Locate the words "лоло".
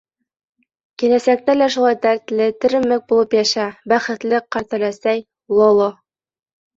5.59-5.91